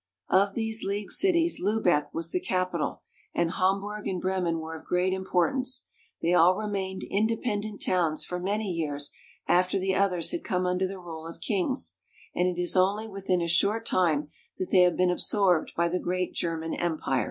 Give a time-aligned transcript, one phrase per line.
[0.31, 3.03] Of these League cities Lubeck was the capital,
[3.35, 5.85] and Hamburg and Bremen were of great importance;
[6.23, 9.11] they all remained independent towns for many years
[9.47, 11.97] after the others had come under the rule of kings,
[12.33, 15.99] and it is only within a short time that they have been absorbed by the
[15.99, 17.19] great German Empire.